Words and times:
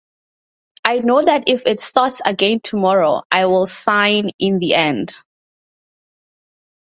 I 0.83 0.97
know 0.97 1.21
that 1.21 1.43
if 1.47 1.61
it 1.67 1.79
starts 1.79 2.21
again 2.25 2.61
tomorrow, 2.61 3.21
I 3.29 3.45
will 3.45 3.67
sign 3.67 4.31
in 4.39 4.57
the 4.57 4.73
end. 4.73 5.13